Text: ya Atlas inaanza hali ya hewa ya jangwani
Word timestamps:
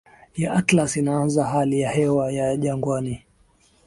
ya 0.37 0.53
Atlas 0.53 0.97
inaanza 0.97 1.45
hali 1.45 1.79
ya 1.81 1.91
hewa 1.91 2.31
ya 2.31 2.57
jangwani 2.57 3.25